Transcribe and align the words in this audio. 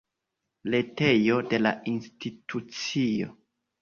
Retejo 0.75 1.37
de 1.53 1.59
la 1.65 1.75
institucio. 1.93 3.29